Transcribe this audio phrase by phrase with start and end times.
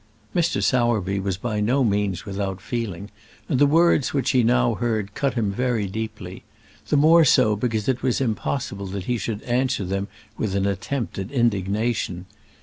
[0.35, 0.63] Mr.
[0.63, 3.11] Sowerby was by no means without feeling,
[3.47, 6.43] and the words which he now heard cut him very deeply
[6.87, 10.07] the more so because it was impossible that he should answer them
[10.39, 12.25] with an attempt at indignation.